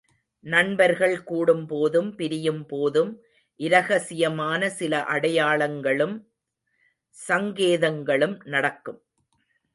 [0.39, 3.21] நண்பர்கள் கூடும்போதும் பிரியும் போதும்
[3.59, 6.15] இரகசியமான சில அடையாளங்களும்
[7.27, 9.03] சங்கேதங்களும் நடக்கும்.